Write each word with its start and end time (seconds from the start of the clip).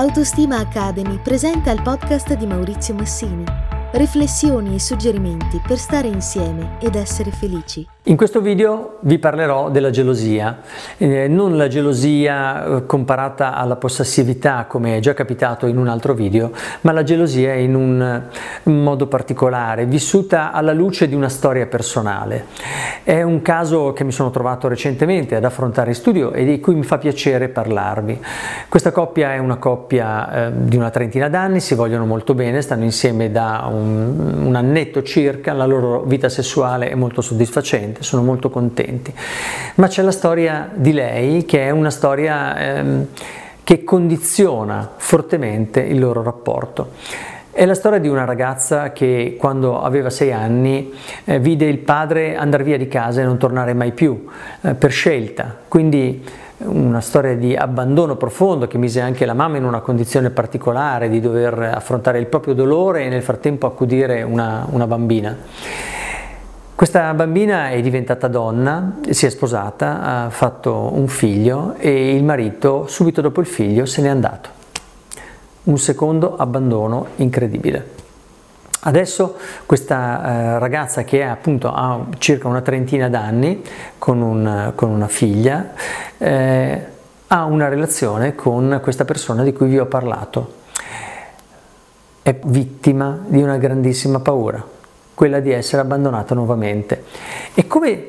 Autostima 0.00 0.56
Academy 0.56 1.18
presenta 1.18 1.70
il 1.72 1.82
podcast 1.82 2.32
di 2.32 2.46
Maurizio 2.46 2.94
Massini. 2.94 3.44
Riflessioni 3.92 4.74
e 4.74 4.80
suggerimenti 4.80 5.60
per 5.60 5.76
stare 5.76 6.08
insieme 6.08 6.78
ed 6.80 6.94
essere 6.94 7.30
felici. 7.30 7.86
In 8.04 8.16
questo 8.16 8.40
video 8.40 8.96
vi 9.00 9.18
parlerò 9.18 9.68
della 9.68 9.90
gelosia, 9.90 10.60
eh, 10.96 11.28
non 11.28 11.58
la 11.58 11.68
gelosia 11.68 12.64
eh, 12.64 12.86
comparata 12.86 13.54
alla 13.54 13.76
possessività 13.76 14.64
come 14.66 14.96
è 14.96 15.00
già 15.00 15.12
capitato 15.12 15.66
in 15.66 15.76
un 15.76 15.86
altro 15.86 16.14
video, 16.14 16.50
ma 16.80 16.92
la 16.92 17.02
gelosia 17.02 17.52
in 17.52 17.74
un 17.74 18.22
modo 18.62 19.06
particolare, 19.06 19.84
vissuta 19.84 20.50
alla 20.50 20.72
luce 20.72 21.08
di 21.08 21.14
una 21.14 21.28
storia 21.28 21.66
personale. 21.66 22.46
È 23.02 23.20
un 23.20 23.42
caso 23.42 23.92
che 23.92 24.02
mi 24.04 24.12
sono 24.12 24.30
trovato 24.30 24.66
recentemente 24.66 25.36
ad 25.36 25.44
affrontare 25.44 25.90
in 25.90 25.94
studio 25.94 26.32
e 26.32 26.46
di 26.46 26.58
cui 26.58 26.74
mi 26.74 26.84
fa 26.84 26.96
piacere 26.96 27.50
parlarvi. 27.50 28.18
Questa 28.70 28.92
coppia 28.92 29.34
è 29.34 29.38
una 29.38 29.56
coppia 29.56 30.46
eh, 30.46 30.52
di 30.54 30.78
una 30.78 30.88
trentina 30.88 31.28
d'anni, 31.28 31.60
si 31.60 31.74
vogliono 31.74 32.06
molto 32.06 32.32
bene, 32.32 32.62
stanno 32.62 32.84
insieme 32.84 33.30
da 33.30 33.68
un, 33.70 34.44
un 34.46 34.54
annetto 34.54 35.02
circa, 35.02 35.52
la 35.52 35.66
loro 35.66 36.02
vita 36.04 36.30
sessuale 36.30 36.88
è 36.88 36.94
molto 36.94 37.20
soddisfacente 37.20 37.88
contente, 38.00 38.02
sono 38.02 38.22
molto 38.22 38.50
contenti. 38.50 39.14
Ma 39.76 39.86
c'è 39.86 40.02
la 40.02 40.10
storia 40.10 40.70
di 40.72 40.92
lei 40.92 41.44
che 41.44 41.66
è 41.66 41.70
una 41.70 41.90
storia 41.90 42.58
ehm, 42.58 43.06
che 43.62 43.84
condiziona 43.84 44.90
fortemente 44.96 45.80
il 45.80 45.98
loro 45.98 46.22
rapporto. 46.22 46.92
È 47.52 47.64
la 47.66 47.74
storia 47.74 47.98
di 47.98 48.08
una 48.08 48.24
ragazza 48.24 48.92
che 48.92 49.36
quando 49.38 49.82
aveva 49.82 50.08
sei 50.08 50.32
anni 50.32 50.92
eh, 51.24 51.38
vide 51.40 51.66
il 51.66 51.78
padre 51.78 52.36
andare 52.36 52.64
via 52.64 52.78
di 52.78 52.88
casa 52.88 53.20
e 53.20 53.24
non 53.24 53.38
tornare 53.38 53.74
mai 53.74 53.92
più, 53.92 54.26
eh, 54.62 54.74
per 54.74 54.90
scelta. 54.90 55.56
Quindi 55.68 56.24
una 56.62 57.00
storia 57.00 57.34
di 57.36 57.56
abbandono 57.56 58.16
profondo 58.16 58.66
che 58.66 58.76
mise 58.76 59.00
anche 59.00 59.24
la 59.24 59.32
mamma 59.32 59.56
in 59.56 59.64
una 59.64 59.80
condizione 59.80 60.28
particolare 60.30 61.08
di 61.08 61.18
dover 61.18 61.58
affrontare 61.74 62.18
il 62.18 62.26
proprio 62.26 62.54
dolore 62.54 63.04
e 63.04 63.08
nel 63.08 63.22
frattempo 63.22 63.66
accudire 63.66 64.22
una, 64.22 64.66
una 64.70 64.86
bambina. 64.86 65.36
Questa 66.80 67.12
bambina 67.12 67.68
è 67.68 67.82
diventata 67.82 68.26
donna, 68.26 69.00
si 69.10 69.26
è 69.26 69.28
sposata, 69.28 70.00
ha 70.00 70.30
fatto 70.30 70.90
un 70.94 71.08
figlio 71.08 71.74
e 71.76 72.14
il 72.14 72.24
marito 72.24 72.86
subito 72.86 73.20
dopo 73.20 73.42
il 73.42 73.46
figlio 73.46 73.84
se 73.84 74.00
n'è 74.00 74.08
andato. 74.08 74.48
Un 75.64 75.76
secondo 75.76 76.38
abbandono 76.38 77.08
incredibile. 77.16 77.86
Adesso 78.80 79.36
questa 79.66 80.24
eh, 80.24 80.58
ragazza 80.58 81.04
che 81.04 81.22
appunto 81.22 81.70
ha 81.70 82.06
circa 82.16 82.48
una 82.48 82.62
trentina 82.62 83.10
d'anni 83.10 83.62
con, 83.98 84.22
un, 84.22 84.72
con 84.74 84.88
una 84.88 85.08
figlia 85.08 85.72
eh, 86.16 86.86
ha 87.26 87.44
una 87.44 87.68
relazione 87.68 88.34
con 88.34 88.80
questa 88.82 89.04
persona 89.04 89.42
di 89.42 89.52
cui 89.52 89.68
vi 89.68 89.78
ho 89.78 89.84
parlato. 89.84 90.54
È 92.22 92.34
vittima 92.42 93.20
di 93.26 93.42
una 93.42 93.58
grandissima 93.58 94.20
paura 94.20 94.78
quella 95.20 95.40
di 95.40 95.50
essere 95.50 95.82
abbandonata 95.82 96.34
nuovamente. 96.34 97.04
E 97.52 97.66
come 97.66 98.08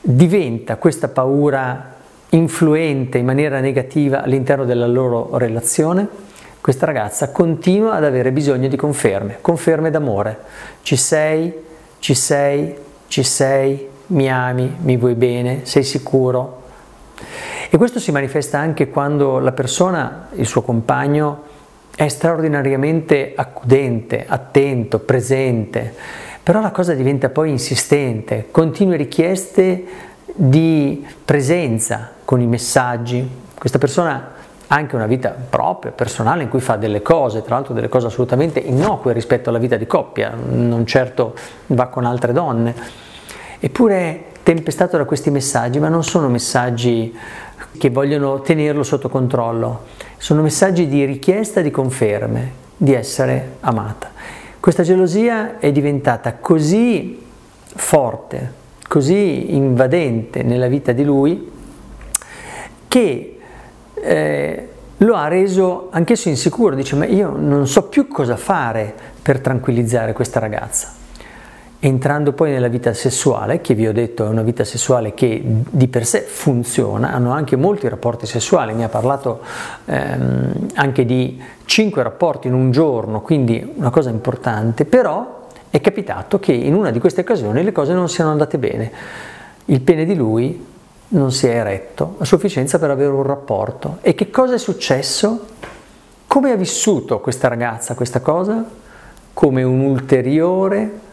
diventa 0.00 0.76
questa 0.76 1.08
paura 1.08 1.92
influente 2.30 3.18
in 3.18 3.26
maniera 3.26 3.60
negativa 3.60 4.22
all'interno 4.22 4.64
della 4.64 4.86
loro 4.86 5.36
relazione? 5.36 6.08
Questa 6.58 6.86
ragazza 6.86 7.32
continua 7.32 7.92
ad 7.92 8.04
avere 8.04 8.32
bisogno 8.32 8.68
di 8.68 8.76
conferme, 8.76 9.40
conferme 9.42 9.90
d'amore. 9.90 10.38
Ci 10.80 10.96
sei, 10.96 11.52
ci 11.98 12.14
sei, 12.14 12.76
ci 13.08 13.22
sei, 13.24 13.86
mi 14.06 14.32
ami, 14.32 14.74
mi 14.80 14.96
vuoi 14.96 15.14
bene, 15.14 15.66
sei 15.66 15.82
sicuro. 15.82 16.62
E 17.68 17.76
questo 17.76 17.98
si 17.98 18.10
manifesta 18.10 18.58
anche 18.58 18.88
quando 18.88 19.38
la 19.38 19.52
persona, 19.52 20.28
il 20.32 20.46
suo 20.46 20.62
compagno, 20.62 21.42
è 21.94 22.08
straordinariamente 22.08 23.32
accudente, 23.34 24.24
attento, 24.26 24.98
presente, 24.98 25.94
però 26.42 26.60
la 26.60 26.70
cosa 26.70 26.94
diventa 26.94 27.28
poi 27.28 27.50
insistente, 27.50 28.48
continue 28.50 28.96
richieste 28.96 29.84
di 30.34 31.06
presenza 31.24 32.10
con 32.24 32.40
i 32.40 32.46
messaggi. 32.46 33.28
Questa 33.56 33.78
persona 33.78 34.30
ha 34.66 34.74
anche 34.74 34.96
una 34.96 35.06
vita 35.06 35.28
propria, 35.48 35.92
personale, 35.92 36.42
in 36.42 36.48
cui 36.48 36.60
fa 36.60 36.76
delle 36.76 37.02
cose, 37.02 37.42
tra 37.42 37.56
l'altro 37.56 37.74
delle 37.74 37.88
cose 37.88 38.06
assolutamente 38.06 38.58
innocue 38.58 39.12
rispetto 39.12 39.50
alla 39.50 39.58
vita 39.58 39.76
di 39.76 39.86
coppia, 39.86 40.32
non 40.34 40.86
certo 40.86 41.34
va 41.66 41.86
con 41.88 42.06
altre 42.06 42.32
donne. 42.32 42.74
Eppure 43.60 43.96
è 43.96 44.24
tempestato 44.42 44.96
da 44.96 45.04
questi 45.04 45.30
messaggi, 45.30 45.78
ma 45.78 45.88
non 45.88 46.02
sono 46.02 46.28
messaggi 46.28 47.14
che 47.78 47.90
vogliono 47.90 48.40
tenerlo 48.40 48.82
sotto 48.82 49.08
controllo, 49.08 49.84
sono 50.22 50.42
messaggi 50.42 50.86
di 50.86 51.04
richiesta 51.04 51.62
di 51.62 51.72
conferme, 51.72 52.52
di 52.76 52.94
essere 52.94 53.56
amata. 53.58 54.12
Questa 54.60 54.84
gelosia 54.84 55.58
è 55.58 55.72
diventata 55.72 56.34
così 56.34 57.20
forte, 57.64 58.52
così 58.86 59.52
invadente 59.56 60.44
nella 60.44 60.68
vita 60.68 60.92
di 60.92 61.02
lui, 61.02 61.50
che 62.86 63.38
eh, 63.94 64.68
lo 64.98 65.14
ha 65.16 65.26
reso 65.26 65.88
anch'esso 65.90 66.28
insicuro, 66.28 66.76
dice 66.76 66.94
ma 66.94 67.04
io 67.06 67.34
non 67.36 67.66
so 67.66 67.88
più 67.88 68.06
cosa 68.06 68.36
fare 68.36 68.94
per 69.20 69.40
tranquillizzare 69.40 70.12
questa 70.12 70.38
ragazza. 70.38 71.01
Entrando 71.84 72.32
poi 72.32 72.52
nella 72.52 72.68
vita 72.68 72.94
sessuale, 72.94 73.60
che 73.60 73.74
vi 73.74 73.88
ho 73.88 73.92
detto 73.92 74.24
è 74.24 74.28
una 74.28 74.42
vita 74.42 74.62
sessuale 74.62 75.14
che 75.14 75.42
di 75.44 75.88
per 75.88 76.06
sé 76.06 76.20
funziona, 76.20 77.12
hanno 77.12 77.32
anche 77.32 77.56
molti 77.56 77.88
rapporti 77.88 78.24
sessuali, 78.24 78.72
mi 78.72 78.84
ha 78.84 78.88
parlato 78.88 79.40
ehm, 79.86 80.68
anche 80.74 81.04
di 81.04 81.42
cinque 81.64 82.04
rapporti 82.04 82.46
in 82.46 82.54
un 82.54 82.70
giorno, 82.70 83.20
quindi 83.20 83.72
una 83.74 83.90
cosa 83.90 84.10
importante, 84.10 84.84
però 84.84 85.48
è 85.70 85.80
capitato 85.80 86.38
che 86.38 86.52
in 86.52 86.74
una 86.74 86.92
di 86.92 87.00
queste 87.00 87.22
occasioni 87.22 87.64
le 87.64 87.72
cose 87.72 87.94
non 87.94 88.08
siano 88.08 88.30
andate 88.30 88.58
bene. 88.58 88.92
Il 89.64 89.80
pene 89.80 90.04
di 90.04 90.14
lui 90.14 90.64
non 91.08 91.32
si 91.32 91.48
è 91.48 91.56
eretto 91.56 92.14
a 92.18 92.24
sufficienza 92.24 92.78
per 92.78 92.90
avere 92.90 93.10
un 93.10 93.24
rapporto. 93.24 93.98
E 94.02 94.14
che 94.14 94.30
cosa 94.30 94.54
è 94.54 94.58
successo? 94.58 95.46
Come 96.28 96.52
ha 96.52 96.56
vissuto 96.56 97.18
questa 97.18 97.48
ragazza 97.48 97.96
questa 97.96 98.20
cosa? 98.20 98.64
Come 99.32 99.64
un 99.64 99.80
ulteriore 99.80 101.10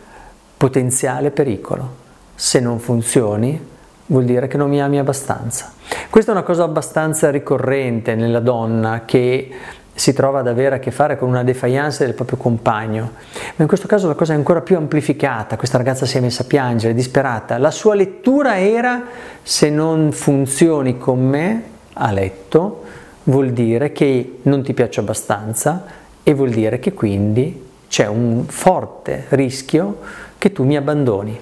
potenziale 0.60 1.32
pericolo. 1.32 1.96
Se 2.36 2.60
non 2.60 2.80
funzioni, 2.80 3.66
vuol 4.08 4.26
dire 4.26 4.48
che 4.48 4.58
non 4.58 4.70
mi 4.70 4.82
ami 4.82 5.00
abbastanza. 5.00 5.72
Questa 6.10 6.32
è 6.32 6.36
una 6.36 6.44
cosa 6.44 6.64
abbastanza 6.64 7.32
ricorrente 7.32 8.14
nella 8.16 8.42
donna 8.42 9.04
che 9.06 9.50
si 9.94 10.12
trova 10.12 10.40
ad 10.40 10.48
avere 10.48 10.76
a 10.76 10.80
che 10.80 10.92
fare 10.92 11.18
con 11.18 11.30
una 11.30 11.44
defiance 11.44 12.04
del 12.04 12.14
proprio 12.14 12.38
compagno. 12.38 13.12
Ma 13.56 13.62
in 13.64 13.68
questo 13.68 13.88
caso 13.88 14.10
la 14.10 14.16
cosa 14.16 14.34
è 14.34 14.36
ancora 14.36 14.60
più 14.60 14.76
amplificata, 14.76 15.56
questa 15.56 15.78
ragazza 15.78 16.06
si 16.06 16.18
è 16.18 16.20
messa 16.20 16.44
a 16.44 16.46
piangere, 16.46 16.94
disperata. 16.94 17.58
La 17.58 17.72
sua 17.72 17.96
lettura 17.96 18.60
era 18.60 19.04
se 19.42 19.70
non 19.70 20.12
funzioni 20.12 20.98
con 20.98 21.26
me 21.26 21.64
a 21.94 22.12
letto, 22.12 22.84
vuol 23.24 23.52
dire 23.52 23.94
che 23.94 24.40
non 24.42 24.62
ti 24.62 24.74
piaccio 24.74 25.00
abbastanza 25.00 25.86
e 26.22 26.34
vuol 26.34 26.50
dire 26.50 26.80
che 26.80 26.92
quindi 26.92 27.68
c'è 27.88 28.08
un 28.08 28.44
forte 28.46 29.26
rischio 29.30 30.28
che 30.40 30.52
tu 30.52 30.64
mi 30.64 30.76
abbandoni. 30.76 31.40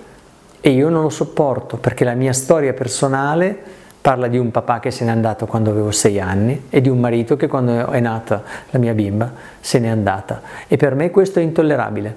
E 0.60 0.70
io 0.72 0.90
non 0.90 1.04
lo 1.04 1.10
sopporto 1.10 1.78
perché 1.78 2.04
la 2.04 2.16
mia 2.16 2.34
storia 2.34 2.74
personale 2.74 3.58
parla 4.02 4.28
di 4.28 4.38
un 4.38 4.52
papà 4.52 4.80
che 4.80 4.92
se 4.92 5.06
n'è 5.06 5.12
andato 5.12 5.46
quando 5.46 5.70
avevo 5.70 5.92
sei 5.92 6.20
anni 6.20 6.66
e 6.70 6.82
di 6.82 6.90
un 6.90 7.00
marito 7.00 7.38
che 7.38 7.48
quando 7.48 7.88
è 7.92 8.00
nata 8.00 8.44
la 8.72 8.80
mia 8.80 8.94
bimba 8.94 9.32
se 9.62 9.80
n'è 9.80 9.88
andata. 9.88 10.42
E 10.68 10.76
per 10.76 10.96
me 10.96 11.12
questo 11.12 11.40
è 11.40 11.44
intollerabile. 11.44 12.16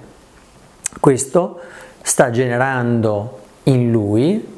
Questo 0.99 1.59
sta 2.01 2.31
generando 2.31 3.39
in 3.63 3.91
lui 3.91 4.50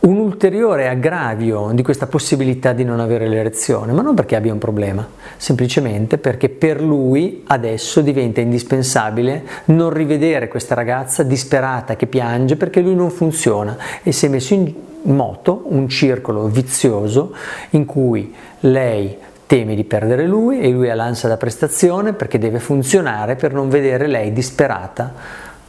un 0.00 0.18
ulteriore 0.18 0.88
aggravio 0.88 1.70
di 1.72 1.82
questa 1.82 2.06
possibilità 2.06 2.72
di 2.72 2.84
non 2.84 3.00
avere 3.00 3.28
l'erezione, 3.28 3.92
ma 3.92 4.02
non 4.02 4.14
perché 4.14 4.36
abbia 4.36 4.52
un 4.52 4.58
problema, 4.58 5.06
semplicemente 5.36 6.18
perché 6.18 6.48
per 6.48 6.80
lui 6.80 7.42
adesso 7.46 8.02
diventa 8.02 8.40
indispensabile 8.40 9.42
non 9.66 9.90
rivedere 9.90 10.48
questa 10.48 10.74
ragazza 10.74 11.22
disperata 11.22 11.96
che 11.96 12.06
piange 12.06 12.56
perché 12.56 12.80
lui 12.80 12.94
non 12.94 13.10
funziona 13.10 13.76
e 14.02 14.12
si 14.12 14.26
è 14.26 14.28
messo 14.28 14.54
in 14.54 14.72
moto 15.02 15.62
un 15.66 15.88
circolo 15.88 16.46
vizioso 16.46 17.34
in 17.70 17.84
cui 17.84 18.32
lei 18.60 19.16
teme 19.46 19.74
di 19.74 19.84
perdere 19.84 20.26
lui 20.26 20.60
e 20.60 20.70
lui 20.70 20.90
ha 20.90 20.94
l'ansia 20.94 21.28
da 21.28 21.36
prestazione 21.36 22.12
perché 22.12 22.38
deve 22.38 22.58
funzionare 22.58 23.36
per 23.36 23.52
non 23.52 23.68
vedere 23.68 24.06
lei 24.06 24.32
disperata 24.32 25.14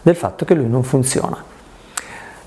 del 0.02 0.16
fatto 0.16 0.46
che 0.46 0.54
lui 0.54 0.68
non 0.68 0.84
funziona. 0.84 1.44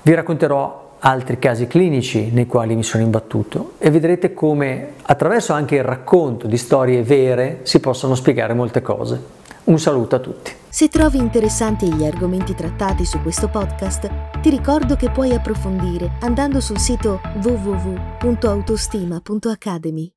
Vi 0.03 0.13
racconterò 0.13 0.89
altri 1.01 1.39
casi 1.39 1.67
clinici 1.67 2.29
nei 2.31 2.45
quali 2.45 2.75
mi 2.75 2.83
sono 2.83 3.03
imbattuto 3.03 3.73
e 3.77 3.89
vedrete 3.89 4.33
come 4.33 4.93
attraverso 5.01 5.53
anche 5.53 5.75
il 5.75 5.83
racconto 5.83 6.47
di 6.47 6.57
storie 6.57 7.03
vere 7.03 7.59
si 7.63 7.79
possono 7.79 8.15
spiegare 8.15 8.53
molte 8.53 8.81
cose. 8.81 9.39
Un 9.63 9.79
saluto 9.79 10.15
a 10.15 10.19
tutti. 10.19 10.51
Se 10.69 10.87
trovi 10.87 11.17
interessanti 11.17 11.93
gli 11.93 12.05
argomenti 12.05 12.55
trattati 12.55 13.05
su 13.05 13.21
questo 13.21 13.49
podcast, 13.49 14.09
ti 14.41 14.49
ricordo 14.49 14.95
che 14.95 15.11
puoi 15.11 15.33
approfondire 15.33 16.13
andando 16.21 16.59
sul 16.59 16.79
sito 16.79 17.21
www.autostima.academy. 17.43 20.11